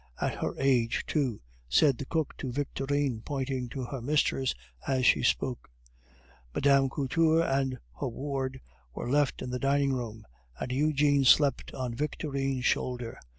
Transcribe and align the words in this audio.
"At 0.19 0.39
her 0.39 0.55
age, 0.57 1.03
too!" 1.05 1.41
said 1.69 1.99
the 1.99 2.07
cook 2.07 2.35
to 2.37 2.51
Victorine, 2.51 3.21
pointing 3.23 3.69
to 3.69 3.83
her 3.83 4.01
mistress 4.01 4.55
as 4.87 5.05
she 5.05 5.21
spoke. 5.21 5.69
Mme. 6.55 6.87
Couture 6.89 7.43
and 7.43 7.77
her 7.99 8.07
ward 8.09 8.61
were 8.95 9.11
left 9.11 9.43
in 9.43 9.51
the 9.51 9.59
dining 9.59 9.93
room, 9.93 10.25
and 10.59 10.71
Eugene 10.71 11.23
slept 11.23 11.71
on 11.75 11.93
Victorine's 11.93 12.65
shoulder. 12.65 13.19